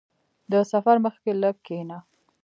•د 0.51 0.53
سفر 0.71 0.95
مخکې 1.05 1.31
لږ 1.41 1.55
کښېنه. 1.65 1.97